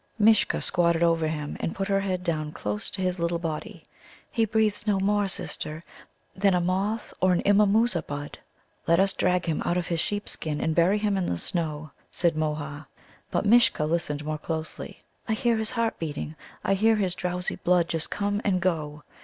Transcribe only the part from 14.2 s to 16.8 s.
more closely still. "I hear his heart beating; I